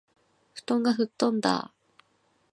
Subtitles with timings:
[0.55, 1.73] 布団が吹っ飛んだあ